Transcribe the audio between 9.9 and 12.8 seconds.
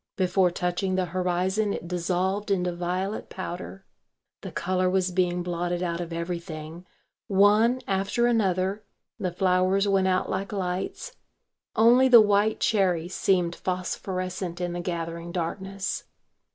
out like lights; only the white